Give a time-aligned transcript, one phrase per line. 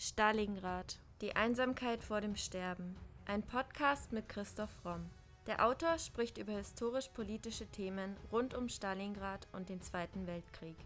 [0.00, 1.00] Stalingrad.
[1.22, 2.94] Die Einsamkeit vor dem Sterben.
[3.26, 5.10] Ein Podcast mit Christoph Romm.
[5.48, 10.76] Der Autor spricht über historisch-politische Themen rund um Stalingrad und den Zweiten Weltkrieg.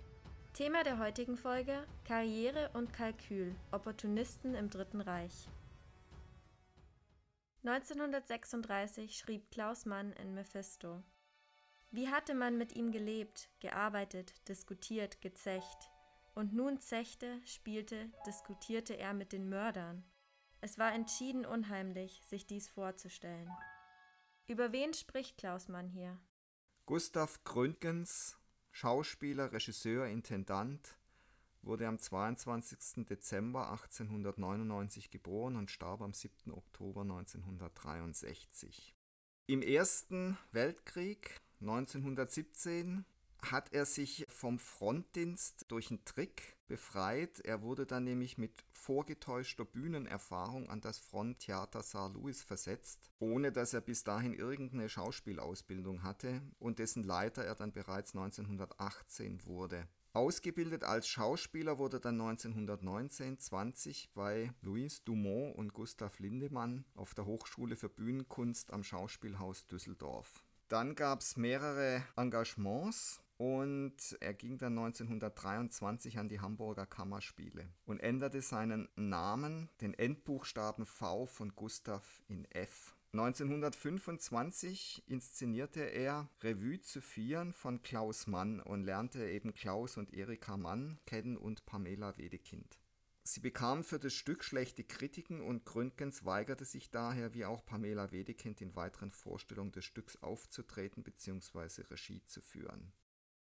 [0.55, 3.55] Thema der heutigen Folge: Karriere und Kalkül.
[3.71, 5.47] Opportunisten im Dritten Reich.
[7.67, 11.03] 1936 schrieb Klaus Mann in Mephisto.
[11.91, 15.92] Wie hatte man mit ihm gelebt, gearbeitet, diskutiert, gezecht?
[16.35, 20.05] Und nun zechte, spielte, diskutierte er mit den Mördern.
[20.61, 23.51] Es war entschieden unheimlich, sich dies vorzustellen.
[24.47, 26.19] Über wen spricht Klaus Mann hier?
[26.87, 28.39] Gustav Gründgens,
[28.71, 30.97] Schauspieler, Regisseur, Intendant,
[31.63, 33.07] wurde am 22.
[33.07, 36.53] Dezember 1899 geboren und starb am 7.
[36.53, 38.95] Oktober 1963.
[39.47, 43.05] Im Ersten Weltkrieg 1917
[43.51, 47.41] hat er sich vom Frontdienst durch einen Trick befreit.
[47.41, 53.75] Er wurde dann nämlich mit vorgetäuschter Bühnenerfahrung an das Fronttheater Saar Louis versetzt, ohne dass
[53.75, 59.89] er bis dahin irgendeine Schauspielausbildung hatte und dessen Leiter er dann bereits 1918 wurde.
[60.15, 67.77] Ausgebildet als Schauspieler wurde dann 1919-20 bei Louis Dumont und Gustav Lindemann auf der Hochschule
[67.77, 70.45] für Bühnenkunst am Schauspielhaus Düsseldorf.
[70.69, 78.01] Dann gab es mehrere Engagements und er ging dann 1923 an die Hamburger Kammerspiele und
[78.01, 82.97] änderte seinen Namen, den Endbuchstaben V von Gustav in F.
[83.15, 90.57] 1925 inszenierte er Revue zu Vieren von Klaus Mann und lernte eben Klaus und Erika
[90.57, 92.79] Mann kennen und Pamela Wedekind.
[93.25, 98.11] Sie bekam für das Stück schlechte Kritiken und Gründgens weigerte sich daher, wie auch Pamela
[98.11, 101.83] Wedekind, in weiteren Vorstellungen des Stücks aufzutreten bzw.
[101.91, 102.93] Regie zu führen.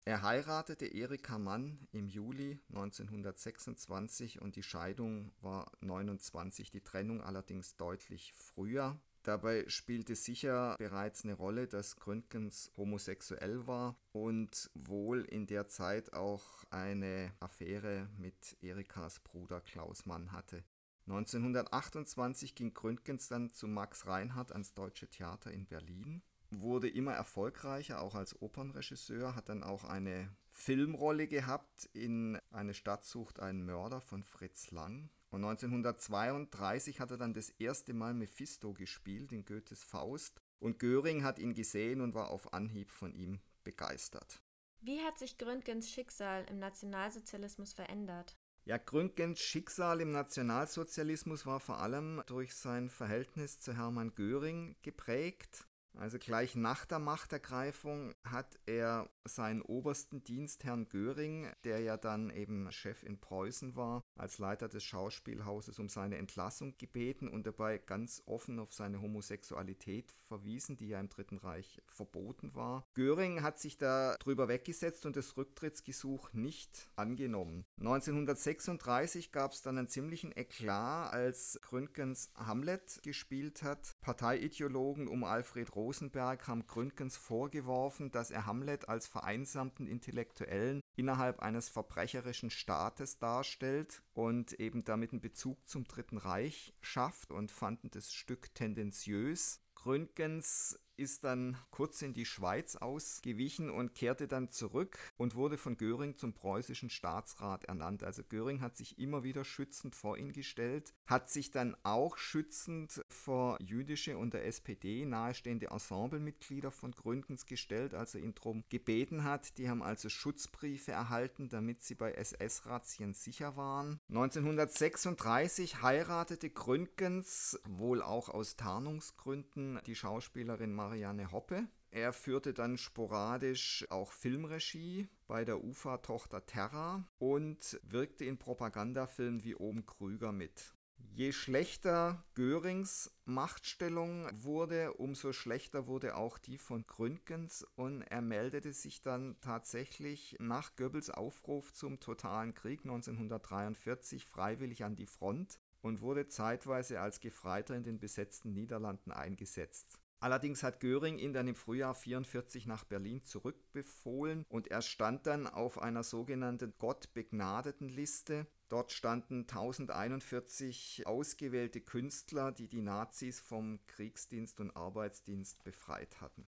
[0.06, 7.76] Er heiratete Erika Mann im Juli 1926 und die Scheidung war 29, die Trennung allerdings
[7.76, 8.98] deutlich früher.
[9.22, 16.14] Dabei spielte sicher bereits eine Rolle, dass Gründgens homosexuell war und wohl in der Zeit
[16.14, 20.64] auch eine Affäre mit Erikas Bruder Klaus Mann hatte.
[21.06, 28.00] 1928 ging Gründgens dann zu Max Reinhardt ans Deutsche Theater in Berlin wurde immer erfolgreicher,
[28.00, 34.00] auch als Opernregisseur, hat dann auch eine Filmrolle gehabt in Eine Stadt sucht einen Mörder
[34.00, 35.10] von Fritz Lang.
[35.30, 40.40] Und 1932 hat er dann das erste Mal Mephisto gespielt in Goethes Faust.
[40.58, 44.42] Und Göring hat ihn gesehen und war auf Anhieb von ihm begeistert.
[44.80, 48.36] Wie hat sich Gründgens Schicksal im Nationalsozialismus verändert?
[48.64, 55.66] Ja, Gründgens Schicksal im Nationalsozialismus war vor allem durch sein Verhältnis zu Hermann Göring geprägt.
[55.98, 62.70] Also gleich nach der Machtergreifung hat er seinen obersten Dienstherrn Göring, der ja dann eben
[62.72, 68.22] Chef in Preußen war, als Leiter des Schauspielhauses um seine Entlassung gebeten und dabei ganz
[68.26, 72.86] offen auf seine Homosexualität verwiesen, die ja im Dritten Reich verboten war.
[72.94, 77.64] Göring hat sich da drüber weggesetzt und das Rücktrittsgesuch nicht angenommen.
[77.78, 83.96] 1936 gab es dann einen ziemlichen Eklat, als Gründgens Hamlet gespielt hat.
[84.00, 91.68] Parteiideologen um Alfred Rosenberg haben Gründgens vorgeworfen, dass er Hamlet als vereinsamten Intellektuellen innerhalb eines
[91.68, 98.12] verbrecherischen Staates darstellt und eben damit einen Bezug zum Dritten Reich schafft und fanden das
[98.12, 99.60] Stück tendenziös.
[99.82, 105.78] Gründgens ist dann kurz in die Schweiz ausgewichen und kehrte dann zurück und wurde von
[105.78, 108.04] Göring zum preußischen Staatsrat ernannt.
[108.04, 113.02] Also Göring hat sich immer wieder schützend vor ihn gestellt, hat sich dann auch schützend
[113.08, 119.24] vor jüdische und der SPD nahestehende Ensemblemitglieder von Gründgens gestellt, als er ihn darum gebeten
[119.24, 119.56] hat.
[119.56, 124.00] Die haben also Schutzbriefe erhalten, damit sie bei SS-Razzien sicher waren.
[124.10, 131.68] 1936 heiratete Gründgens, wohl auch aus Tarnungsgründen, die Schauspielerin Maria Marianne Hoppe.
[131.90, 139.54] Er führte dann sporadisch auch Filmregie bei der UFA-Tochter Terra und wirkte in Propagandafilmen wie
[139.54, 140.74] Oben Krüger mit.
[141.12, 148.72] Je schlechter Görings Machtstellung wurde, umso schlechter wurde auch die von Gründgens und er meldete
[148.72, 156.00] sich dann tatsächlich nach Goebbels Aufruf zum totalen Krieg 1943 freiwillig an die Front und
[156.00, 159.98] wurde zeitweise als Gefreiter in den besetzten Niederlanden eingesetzt.
[160.22, 165.46] Allerdings hat Göring ihn dann im Frühjahr 44 nach Berlin zurückbefohlen und er stand dann
[165.46, 168.46] auf einer sogenannten Gottbegnadeten Liste.
[168.68, 176.46] Dort standen 1041 ausgewählte Künstler, die die Nazis vom Kriegsdienst und Arbeitsdienst befreit hatten.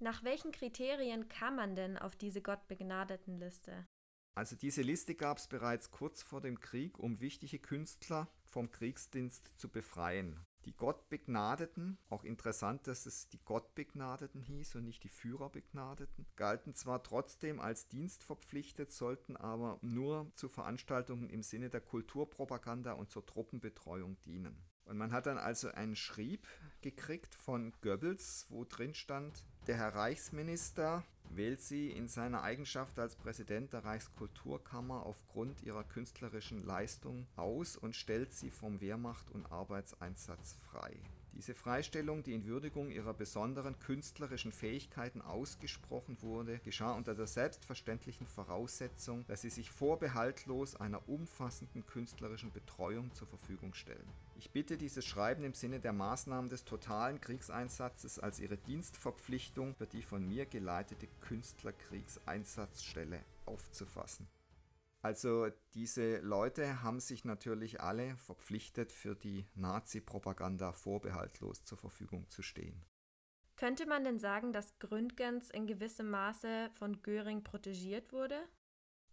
[0.00, 3.86] Nach welchen Kriterien kam man denn auf diese Gottbegnadeten Liste?
[4.34, 9.50] Also diese Liste gab es bereits kurz vor dem Krieg, um wichtige Künstler vom Kriegsdienst
[9.56, 10.38] zu befreien.
[10.64, 17.02] Die Gottbegnadeten, auch interessant, dass es die Gottbegnadeten hieß und nicht die Führerbegnadeten, galten zwar
[17.02, 24.20] trotzdem als dienstverpflichtet, sollten aber nur zu Veranstaltungen im Sinne der Kulturpropaganda und zur Truppenbetreuung
[24.20, 24.56] dienen.
[24.84, 26.46] Und man hat dann also einen Schrieb
[26.80, 33.16] gekriegt von Goebbels, wo drin stand, der Herr Reichsminister wählt sie in seiner Eigenschaft als
[33.16, 40.54] Präsident der Reichskulturkammer aufgrund ihrer künstlerischen Leistung aus und stellt sie vom Wehrmacht und Arbeitseinsatz
[40.70, 40.94] frei.
[41.32, 48.26] Diese Freistellung, die in Würdigung ihrer besonderen künstlerischen Fähigkeiten ausgesprochen wurde, geschah unter der selbstverständlichen
[48.26, 54.08] Voraussetzung, dass sie sich vorbehaltlos einer umfassenden künstlerischen Betreuung zur Verfügung stellen.
[54.44, 59.86] Ich bitte dieses Schreiben im Sinne der Maßnahmen des totalen Kriegseinsatzes als ihre Dienstverpflichtung für
[59.86, 64.28] die von mir geleitete Künstlerkriegseinsatzstelle aufzufassen.
[65.00, 72.42] Also diese Leute haben sich natürlich alle verpflichtet, für die Nazi-Propaganda vorbehaltlos zur Verfügung zu
[72.42, 72.84] stehen.
[73.56, 78.46] Könnte man denn sagen, dass Gründgens in gewissem Maße von Göring protegiert wurde?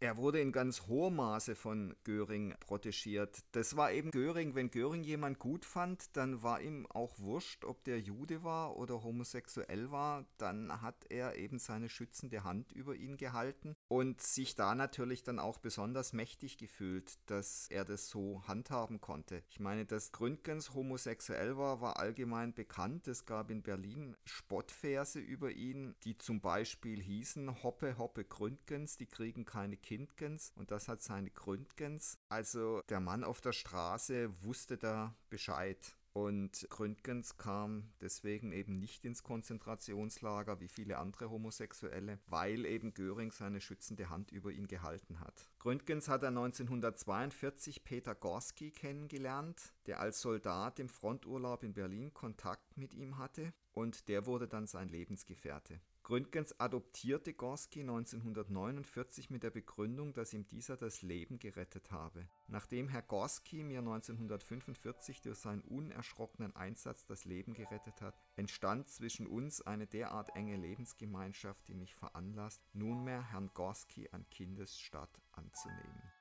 [0.04, 3.38] Er wurde in ganz hohem Maße von Göring protegiert.
[3.52, 4.56] Das war eben Göring.
[4.56, 9.04] Wenn Göring jemand gut fand, dann war ihm auch wurscht, ob der Jude war oder
[9.04, 10.26] homosexuell war.
[10.40, 15.38] Dann hat er eben seine schützende Hand über ihn gehalten und sich da natürlich dann
[15.38, 19.44] auch besonders mächtig gefühlt, dass er das so handhaben konnte.
[19.50, 23.10] Ich meine, dass Gründgens homosexuell war, war allgemein bekannt.
[23.10, 29.08] Es gab in Berlin Spottverse über ihn, die zum Beispiel hießen Hoppe, Hoppe Gründgens, die
[29.08, 29.76] kriegen keine.
[29.76, 32.18] Kindgens und das hat seine Gründgens.
[32.30, 35.98] Also der Mann auf der Straße wusste da Bescheid.
[36.14, 43.32] Und Gründgens kam deswegen eben nicht ins Konzentrationslager wie viele andere Homosexuelle, weil eben Göring
[43.32, 45.50] seine schützende Hand über ihn gehalten hat.
[45.60, 52.76] Gründgens hat er 1942 Peter Gorski kennengelernt, der als Soldat im Fronturlaub in Berlin Kontakt
[52.78, 55.80] mit ihm hatte und der wurde dann sein Lebensgefährte.
[56.12, 62.28] Gründgens adoptierte Gorski 1949 mit der Begründung, dass ihm dieser das Leben gerettet habe.
[62.48, 69.26] Nachdem Herr Gorski mir 1945 durch seinen unerschrockenen Einsatz das Leben gerettet hat, entstand zwischen
[69.26, 76.12] uns eine derart enge Lebensgemeinschaft, die mich veranlasst, nunmehr Herrn Gorski an Kindesstatt anzunehmen.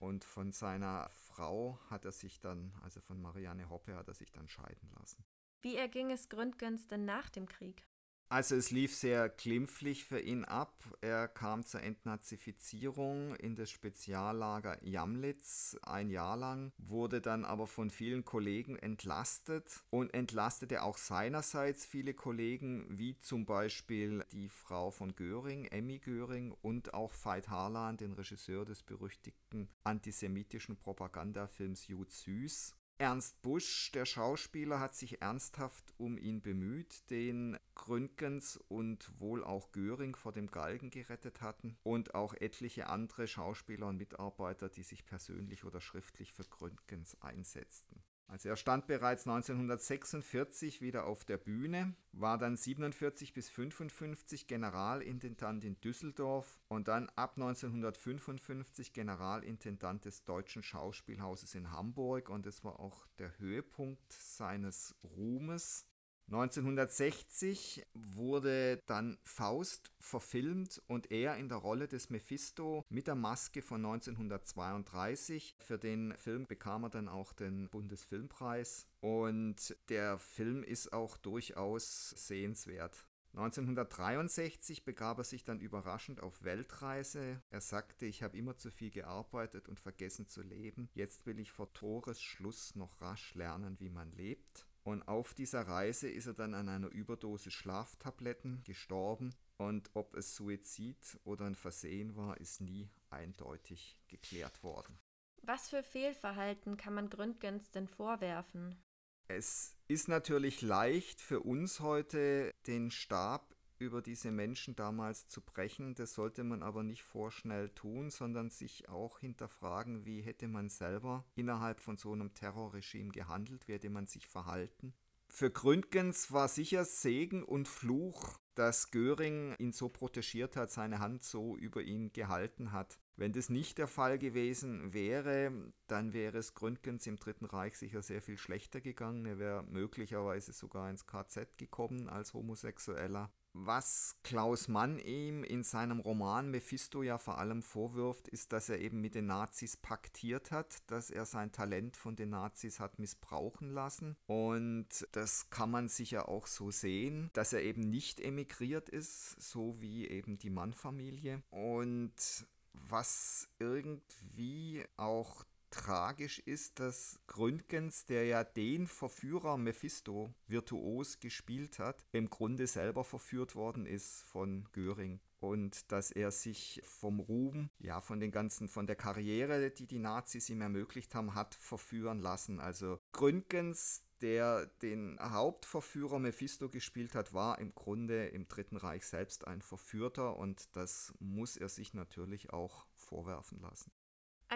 [0.00, 4.32] Und von seiner Frau hat er sich dann, also von Marianne Hoppe, hat er sich
[4.32, 5.24] dann scheiden lassen.
[5.62, 7.84] Wie erging es Gründgens denn nach dem Krieg?
[8.30, 10.84] Also es lief sehr glimpflich für ihn ab.
[11.00, 17.88] Er kam zur Entnazifizierung in das Speziallager Jamlitz ein Jahr lang, wurde dann aber von
[17.88, 25.16] vielen Kollegen entlastet und entlastete auch seinerseits viele Kollegen, wie zum Beispiel die Frau von
[25.16, 32.74] Göring, Emmy Göring und auch Veit Harlan, den Regisseur des berüchtigten antisemitischen Propagandafilms Jud Süß.
[33.00, 39.70] Ernst Busch, der Schauspieler, hat sich ernsthaft um ihn bemüht, den Gründgens und wohl auch
[39.70, 45.06] Göring vor dem Galgen gerettet hatten und auch etliche andere Schauspieler und Mitarbeiter, die sich
[45.06, 48.02] persönlich oder schriftlich für Gründgens einsetzten.
[48.28, 55.64] Also er stand bereits 1946 wieder auf der Bühne, war dann 47 bis 55 Generalintendant
[55.64, 62.80] in Düsseldorf und dann ab 1955 Generalintendant des Deutschen Schauspielhauses in Hamburg und es war
[62.80, 65.86] auch der Höhepunkt seines Ruhmes.
[66.30, 73.62] 1960 wurde dann Faust verfilmt und er in der Rolle des Mephisto mit der Maske
[73.62, 75.56] von 1932.
[75.58, 82.10] Für den Film bekam er dann auch den Bundesfilmpreis und der Film ist auch durchaus
[82.10, 83.06] sehenswert.
[83.32, 87.42] 1963 begab er sich dann überraschend auf Weltreise.
[87.48, 90.90] Er sagte, ich habe immer zu viel gearbeitet und vergessen zu leben.
[90.92, 94.67] Jetzt will ich vor Tores Schluss noch rasch lernen, wie man lebt.
[94.88, 99.34] Und auf dieser Reise ist er dann an einer Überdosis Schlaftabletten gestorben.
[99.58, 104.98] Und ob es Suizid oder ein Versehen war, ist nie eindeutig geklärt worden.
[105.42, 108.82] Was für Fehlverhalten kann man Gründgens denn vorwerfen?
[109.26, 115.94] Es ist natürlich leicht für uns heute, den Stab über diese Menschen damals zu brechen.
[115.94, 121.24] Das sollte man aber nicht vorschnell tun, sondern sich auch hinterfragen, wie hätte man selber
[121.34, 124.94] innerhalb von so einem Terrorregime gehandelt, wie hätte man sich verhalten.
[125.30, 131.22] Für Gründgens war sicher Segen und Fluch, dass Göring ihn so protegiert hat, seine Hand
[131.22, 132.98] so über ihn gehalten hat.
[133.14, 135.52] Wenn das nicht der Fall gewesen wäre,
[135.86, 139.26] dann wäre es Gründgens im Dritten Reich sicher sehr viel schlechter gegangen.
[139.26, 143.30] Er wäre möglicherweise sogar ins KZ gekommen als Homosexueller.
[143.52, 148.78] Was Klaus Mann ihm in seinem Roman Mephisto ja vor allem vorwirft, ist, dass er
[148.78, 153.70] eben mit den Nazis paktiert hat, dass er sein Talent von den Nazis hat missbrauchen
[153.70, 154.16] lassen.
[154.26, 159.80] Und das kann man sicher auch so sehen, dass er eben nicht emigriert ist, so
[159.80, 161.42] wie eben die Mann-Familie.
[161.50, 171.78] Und was irgendwie auch tragisch ist, dass Gründgens, der ja den Verführer Mephisto virtuos gespielt
[171.78, 177.70] hat, im Grunde selber verführt worden ist von Göring und dass er sich vom Ruhm,
[177.78, 182.20] ja, von den ganzen, von der Karriere, die die Nazis ihm ermöglicht haben, hat verführen
[182.20, 182.60] lassen.
[182.60, 189.46] Also Gründgens, der den Hauptverführer Mephisto gespielt hat, war im Grunde im Dritten Reich selbst
[189.46, 193.92] ein Verführter und das muss er sich natürlich auch vorwerfen lassen.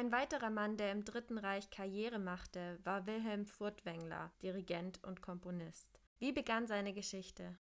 [0.02, 6.00] Ein weiterer Mann, der im Dritten Reich Karriere machte, war Wilhelm Furtwängler, Dirigent und Komponist.
[6.18, 7.56] Wie begann seine Geschichte?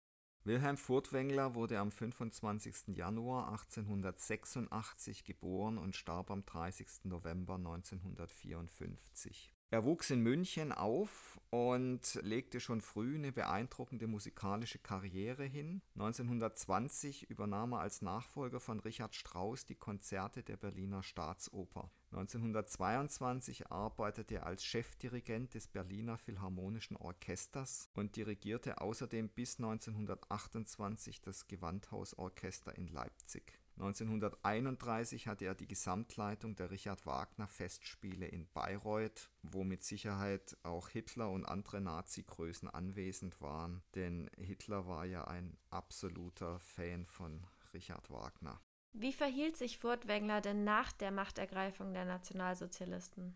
[0.45, 2.88] Wilhelm Furtwängler wurde am 25.
[2.88, 7.05] Januar 1886 geboren und starb am 30.
[7.05, 9.55] November 1954.
[9.70, 15.82] Er wuchs in München auf und legte schon früh eine beeindruckende musikalische Karriere hin.
[15.94, 21.90] 1920 übernahm er als Nachfolger von Richard Strauss die Konzerte der Berliner Staatsoper.
[22.12, 31.49] 1922 arbeitete er als Chefdirigent des Berliner Philharmonischen Orchesters und dirigierte außerdem bis 1928 das
[31.49, 33.58] Gewandhausorchester in Leipzig.
[33.78, 40.88] 1931 hatte er die Gesamtleitung der Richard Wagner Festspiele in Bayreuth, wo mit Sicherheit auch
[40.88, 48.11] Hitler und andere Nazi-Größen anwesend waren, denn Hitler war ja ein absoluter Fan von Richard
[48.11, 48.61] Wagner.
[48.95, 53.35] Wie verhielt sich Furtwängler denn nach der Machtergreifung der Nationalsozialisten?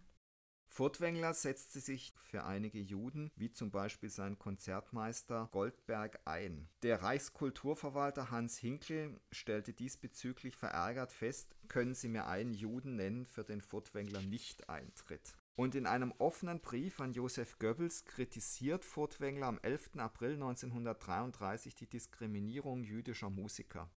[0.73, 6.69] Furtwängler setzte sich für einige Juden, wie zum Beispiel sein Konzertmeister Goldberg, ein.
[6.83, 13.43] Der Reichskulturverwalter Hans Hinkel stellte diesbezüglich verärgert fest, können Sie mir einen Juden nennen, für
[13.43, 15.35] den Furtwängler nicht eintritt.
[15.57, 19.97] Und in einem offenen Brief an Josef Goebbels kritisiert Furtwängler am 11.
[19.99, 23.91] April 1933 die Diskriminierung jüdischer Musiker.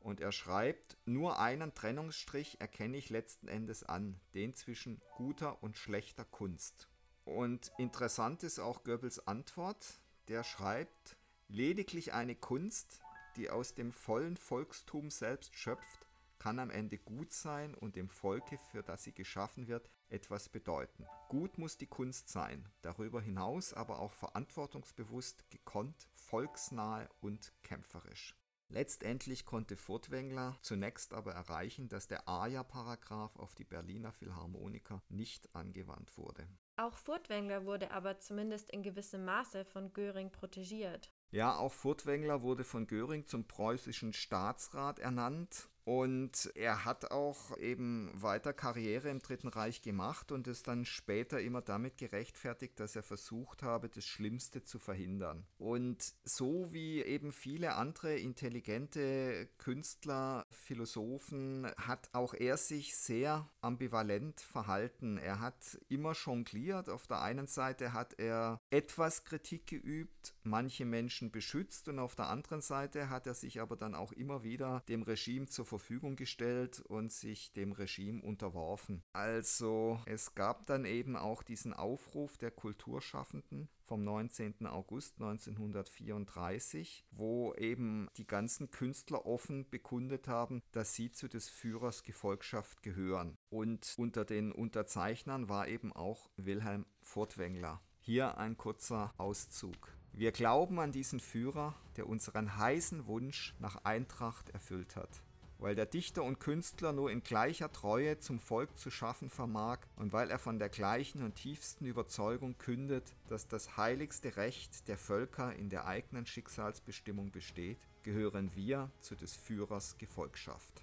[0.00, 5.76] Und er schreibt, nur einen Trennungsstrich erkenne ich letzten Endes an, den zwischen guter und
[5.76, 6.88] schlechter Kunst.
[7.24, 11.16] Und interessant ist auch Goebbels Antwort, der schreibt,
[11.48, 13.00] lediglich eine Kunst,
[13.36, 16.06] die aus dem vollen Volkstum selbst schöpft,
[16.38, 21.06] kann am Ende gut sein und dem Volke, für das sie geschaffen wird, etwas bedeuten.
[21.28, 28.39] Gut muss die Kunst sein, darüber hinaus aber auch verantwortungsbewusst, gekonnt, volksnahe und kämpferisch.
[28.72, 36.16] Letztendlich konnte Furtwängler zunächst aber erreichen, dass der AJA-Paragraph auf die Berliner Philharmoniker nicht angewandt
[36.16, 36.46] wurde.
[36.76, 41.12] Auch Furtwängler wurde aber zumindest in gewissem Maße von Göring protegiert.
[41.32, 48.12] Ja, auch Furtwängler wurde von Göring zum preußischen Staatsrat ernannt und er hat auch eben
[48.14, 53.02] weiter Karriere im Dritten Reich gemacht und es dann später immer damit gerechtfertigt, dass er
[53.02, 55.44] versucht habe, das Schlimmste zu verhindern.
[55.58, 64.40] Und so wie eben viele andere intelligente Künstler, Philosophen, hat auch er sich sehr ambivalent
[64.40, 65.18] verhalten.
[65.18, 66.88] Er hat immer jongliert.
[66.88, 72.28] Auf der einen Seite hat er etwas Kritik geübt, manche Menschen beschützt und auf der
[72.28, 76.14] anderen Seite hat er sich aber dann auch immer wieder dem Regime zur Verfügung Verfügung
[76.14, 79.02] gestellt und sich dem Regime unterworfen.
[79.14, 84.66] Also es gab dann eben auch diesen Aufruf der Kulturschaffenden vom 19.
[84.66, 92.02] August 1934, wo eben die ganzen Künstler offen bekundet haben, dass sie zu des Führers
[92.02, 93.38] Gefolgschaft gehören.
[93.48, 97.80] Und unter den Unterzeichnern war eben auch Wilhelm Furtwängler.
[98.00, 99.96] Hier ein kurzer Auszug.
[100.12, 105.22] Wir glauben an diesen Führer, der unseren heißen Wunsch nach Eintracht erfüllt hat
[105.60, 110.12] weil der Dichter und Künstler nur in gleicher Treue zum Volk zu schaffen vermag und
[110.12, 115.54] weil er von der gleichen und tiefsten Überzeugung kündet, dass das heiligste Recht der Völker
[115.54, 120.82] in der eigenen Schicksalsbestimmung besteht, gehören wir zu des Führers Gefolgschaft.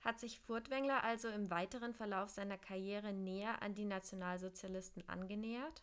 [0.00, 5.82] Hat sich Furtwängler also im weiteren Verlauf seiner Karriere näher an die Nationalsozialisten angenähert?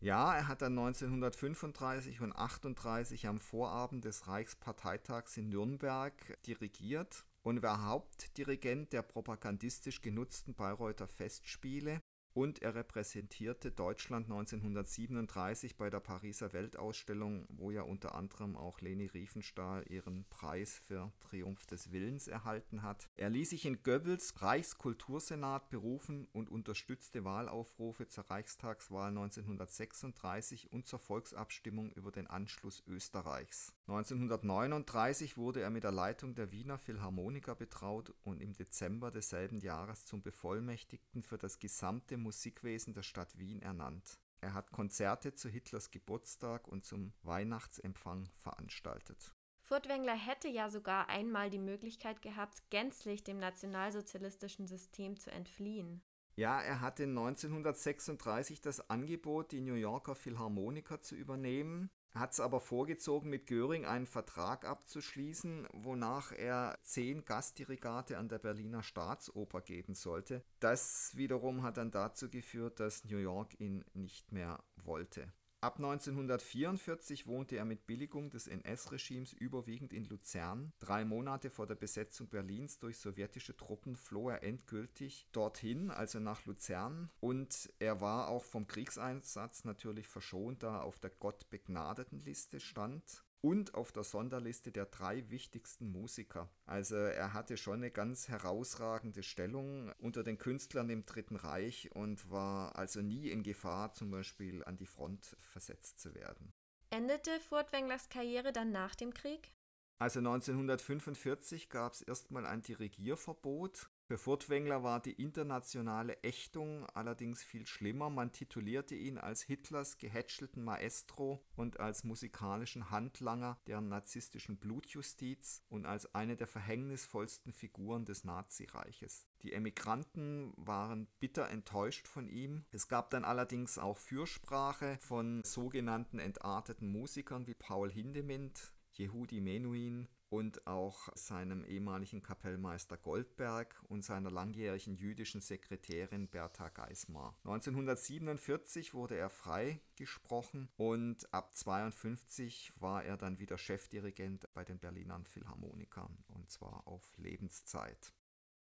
[0.00, 7.24] Ja, er hat dann 1935 und 38 am Vorabend des Reichsparteitags in Nürnberg dirigiert.
[7.42, 12.00] Und war Hauptdirigent der propagandistisch genutzten Bayreuther Festspiele
[12.34, 19.06] und er repräsentierte Deutschland 1937 bei der Pariser Weltausstellung, wo ja unter anderem auch Leni
[19.06, 23.08] Riefenstahl ihren Preis für Triumph des Willens erhalten hat.
[23.14, 30.98] Er ließ sich in Goebbels Reichskultursenat berufen und unterstützte Wahlaufrufe zur Reichstagswahl 1936 und zur
[30.98, 33.72] Volksabstimmung über den Anschluss Österreichs.
[33.86, 40.06] 1939 wurde er mit der Leitung der Wiener Philharmoniker betraut und im Dezember desselben Jahres
[40.06, 44.18] zum Bevollmächtigten für das gesamte Musikwesen der Stadt Wien ernannt.
[44.40, 49.34] Er hat Konzerte zu Hitlers Geburtstag und zum Weihnachtsempfang veranstaltet.
[49.60, 56.02] Furtwängler hätte ja sogar einmal die Möglichkeit gehabt, gänzlich dem nationalsozialistischen System zu entfliehen.
[56.36, 62.60] Ja, er hatte 1936 das Angebot, die New Yorker Philharmoniker zu übernehmen hat es aber
[62.60, 69.94] vorgezogen, mit Göring einen Vertrag abzuschließen, wonach er zehn Gastdirigate an der Berliner Staatsoper geben
[69.94, 70.44] sollte.
[70.60, 75.32] Das wiederum hat dann dazu geführt, dass New York ihn nicht mehr wollte.
[75.64, 80.74] Ab 1944 wohnte er mit Billigung des NS-Regimes überwiegend in Luzern.
[80.78, 86.44] Drei Monate vor der Besetzung Berlins durch sowjetische Truppen floh er endgültig dorthin, also nach
[86.44, 87.08] Luzern.
[87.18, 93.23] Und er war auch vom Kriegseinsatz natürlich verschont, da er auf der Gottbegnadeten Liste stand
[93.44, 96.48] und auf der Sonderliste der drei wichtigsten Musiker.
[96.64, 102.30] Also er hatte schon eine ganz herausragende Stellung unter den Künstlern im Dritten Reich und
[102.30, 106.54] war also nie in Gefahr, zum Beispiel an die Front versetzt zu werden.
[106.88, 109.52] Endete Furtwänglers Karriere dann nach dem Krieg?
[109.98, 117.66] Also 1945 gab es erstmal ein Dirigierverbot für Furtwängler war die internationale Ächtung allerdings viel
[117.66, 118.10] schlimmer.
[118.10, 125.86] Man titulierte ihn als Hitlers gehätschelten Maestro und als musikalischen Handlanger der narzisstischen Blutjustiz und
[125.86, 129.26] als eine der verhängnisvollsten Figuren des Nazireiches.
[129.40, 132.66] Die Emigranten waren bitter enttäuscht von ihm.
[132.72, 140.08] Es gab dann allerdings auch Fürsprache von sogenannten entarteten Musikern wie Paul Hindemith, Yehudi Menuhin
[140.34, 147.38] und auch seinem ehemaligen Kapellmeister Goldberg und seiner langjährigen jüdischen Sekretärin Bertha Geismar.
[147.44, 155.24] 1947 wurde er freigesprochen und ab 52 war er dann wieder Chefdirigent bei den Berlinern
[155.24, 158.12] Philharmonikern und zwar auf Lebenszeit.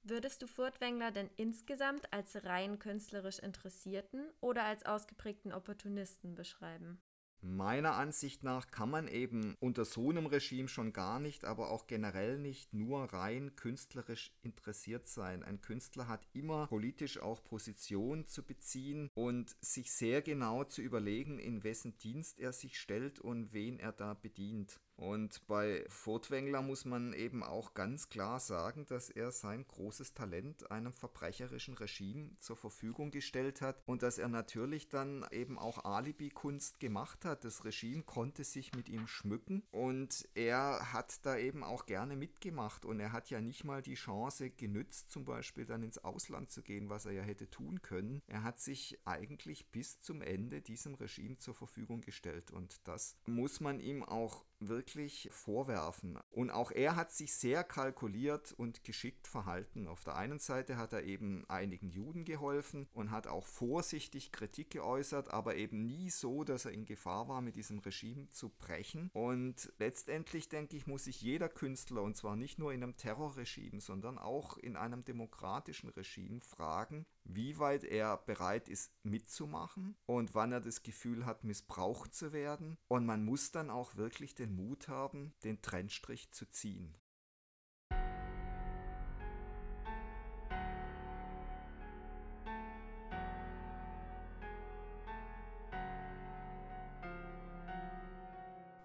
[0.03, 7.01] Würdest du Furtwängler denn insgesamt als rein künstlerisch Interessierten oder als ausgeprägten Opportunisten beschreiben?
[7.45, 11.89] Meiner Ansicht nach kann man eben unter so einem Regime schon gar nicht, aber auch
[11.89, 15.43] generell nicht nur rein künstlerisch interessiert sein.
[15.43, 21.41] Ein Künstler hat immer politisch auch Position zu beziehen und sich sehr genau zu überlegen,
[21.41, 24.81] in wessen Dienst er sich stellt und wen er da bedient.
[25.03, 30.71] Und bei Furtwängler muss man eben auch ganz klar sagen, dass er sein großes Talent
[30.71, 36.79] einem verbrecherischen Regime zur Verfügung gestellt hat und dass er natürlich dann eben auch Alibi-Kunst
[36.79, 37.45] gemacht hat.
[37.45, 42.85] Das Regime konnte sich mit ihm schmücken und er hat da eben auch gerne mitgemacht
[42.85, 46.63] und er hat ja nicht mal die Chance genützt, zum Beispiel dann ins Ausland zu
[46.63, 48.23] gehen, was er ja hätte tun können.
[48.29, 53.59] Er hat sich eigentlich bis zum Ende diesem Regime zur Verfügung gestellt und das muss
[53.59, 56.19] man ihm auch wirklich vorwerfen.
[56.33, 59.87] Und auch er hat sich sehr kalkuliert und geschickt verhalten.
[59.87, 64.71] Auf der einen Seite hat er eben einigen Juden geholfen und hat auch vorsichtig Kritik
[64.71, 69.11] geäußert, aber eben nie so, dass er in Gefahr war, mit diesem Regime zu brechen.
[69.13, 73.81] Und letztendlich, denke ich, muss sich jeder Künstler, und zwar nicht nur in einem Terrorregime,
[73.81, 80.53] sondern auch in einem demokratischen Regime fragen, wie weit er bereit ist mitzumachen und wann
[80.53, 82.79] er das Gefühl hat, missbraucht zu werden.
[82.89, 86.95] Und man muss dann auch wirklich den Mut haben, den Trennstrich zu ziehen.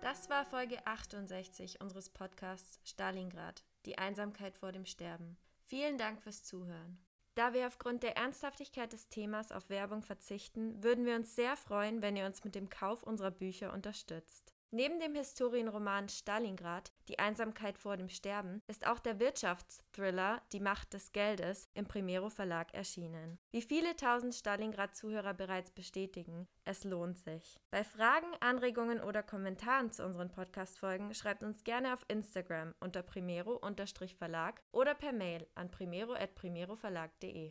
[0.02, 5.38] Das war Folge 68 unseres Podcasts Stalingrad, die Einsamkeit vor dem Sterben.
[5.66, 6.98] Vielen Dank fürs Zuhören.
[7.36, 12.02] Da wir aufgrund der Ernsthaftigkeit des Themas auf Werbung verzichten, würden wir uns sehr freuen,
[12.02, 14.54] wenn ihr uns mit dem Kauf unserer Bücher unterstützt.
[14.72, 20.94] Neben dem Historienroman Stalingrad, Die Einsamkeit vor dem Sterben, ist auch der Wirtschaftsthriller Die Macht
[20.94, 23.40] des Geldes im Primero Verlag erschienen.
[23.52, 27.58] Wie viele tausend Stalingrad-Zuhörer bereits bestätigen, es lohnt sich.
[27.72, 34.62] Bei Fragen, Anregungen oder Kommentaren zu unseren Podcast-Folgen schreibt uns gerne auf Instagram unter primero-verlag
[34.74, 37.46] oder per Mail an primero.primeroverlag.de.